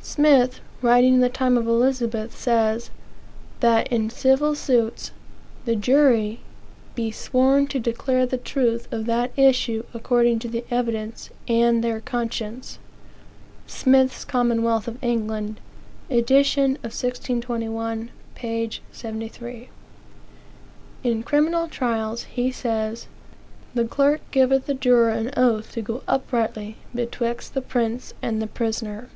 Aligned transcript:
Smith, 0.00 0.60
writing 0.80 1.14
in 1.14 1.20
the 1.20 1.28
time 1.28 1.56
of 1.56 1.66
Elizabeth, 1.66 2.36
says 2.36 2.90
that, 3.60 3.86
in 3.88 4.10
civil 4.10 4.54
suits, 4.54 5.10
the 5.64 5.74
jury 5.76 6.40
"be 6.96 7.10
sworn 7.12 7.66
to 7.68 7.80
declare 7.80 8.26
the 8.26 8.36
truth 8.38 8.92
of 8.92 9.06
that 9.06 9.32
issue 9.36 9.84
according 9.94 10.38
to 10.40 10.48
the 10.48 10.64
evidence, 10.72 11.30
and 11.48 11.82
their 11.82 12.00
conscience." 12.00 12.78
Smith's 13.68 14.24
Commonwealth 14.24 14.86
of 14.86 15.02
England. 15.02 15.60
edition 16.10 16.72
of 16.82 16.90
1621, 16.94 18.10
p. 18.36 18.70
73. 18.92 19.68
In 21.04 21.22
criminal 21.24 21.66
trials, 21.68 22.24
he 22.24 22.50
says: 22.52 23.06
"The 23.74 23.84
clerk 23.84 24.20
giveth 24.30 24.66
the 24.66 24.74
juror 24.74 25.10
an 25.10 25.30
oath 25.36 25.72
to 25.72 25.82
go 25.82 26.02
uprightly 26.06 26.76
betwixt 26.94 27.54
the 27.54 27.62
prince 27.62 28.14
and 28.20 28.40
the 28.42 28.46
prisoner." 28.48 29.08